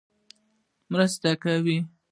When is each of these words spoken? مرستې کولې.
مرستې 0.91 1.31
کولې. 1.41 1.77